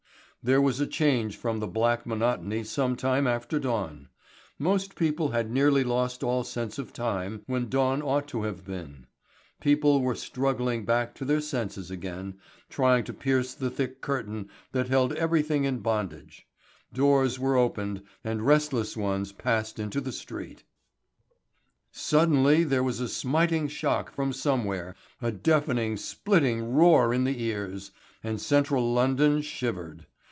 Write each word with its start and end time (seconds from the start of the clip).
There 0.43 0.59
was 0.59 0.79
a 0.79 0.87
change 0.87 1.37
from 1.37 1.59
the 1.59 1.67
black 1.67 2.07
monotony 2.07 2.63
some 2.63 2.95
time 2.95 3.27
after 3.27 3.59
dawn. 3.59 4.09
Most 4.57 4.95
people 4.95 5.29
had 5.29 5.51
nearly 5.51 5.83
lost 5.83 6.23
all 6.23 6.43
sense 6.43 6.79
of 6.79 6.91
time 6.91 7.43
when 7.45 7.69
dawn 7.69 8.01
ought 8.01 8.27
to 8.29 8.41
have 8.41 8.65
been. 8.65 9.05
People 9.59 10.01
were 10.01 10.15
struggling 10.15 10.83
back 10.83 11.13
to 11.13 11.25
their 11.25 11.41
senses 11.41 11.91
again, 11.91 12.39
trying 12.69 13.03
to 13.03 13.13
pierce 13.13 13.53
the 13.53 13.69
thick 13.69 14.01
curtain 14.01 14.49
that 14.71 14.87
held 14.89 15.13
everything 15.13 15.63
in 15.65 15.77
bondage. 15.77 16.47
Doors 16.91 17.37
were 17.37 17.55
opened 17.55 18.01
and 18.23 18.41
restless 18.41 18.97
ones 18.97 19.31
passed 19.31 19.77
into 19.77 20.01
the 20.01 20.11
street. 20.11 20.63
Suddenly 21.91 22.63
there 22.63 22.83
was 22.83 22.99
a 22.99 23.07
smiting 23.07 23.67
shock 23.67 24.11
from 24.11 24.33
somewhere, 24.33 24.95
a 25.21 25.31
deafening 25.31 25.97
splitting 25.97 26.73
roar 26.73 27.13
in 27.13 27.25
the 27.25 27.43
ears, 27.43 27.91
and 28.23 28.41
central 28.41 28.91
London 28.91 29.43
shivered. 29.43 30.07